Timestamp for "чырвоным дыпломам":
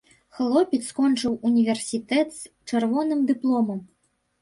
2.69-3.89